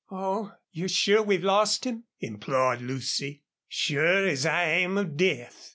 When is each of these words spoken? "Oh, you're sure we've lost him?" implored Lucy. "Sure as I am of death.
"Oh, 0.09 0.55
you're 0.71 0.87
sure 0.89 1.21
we've 1.21 1.43
lost 1.43 1.85
him?" 1.85 2.05
implored 2.19 2.81
Lucy. 2.81 3.43
"Sure 3.67 4.27
as 4.27 4.47
I 4.47 4.63
am 4.63 4.97
of 4.97 5.15
death. 5.15 5.69